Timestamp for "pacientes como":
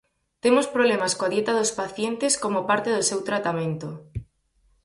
1.81-2.59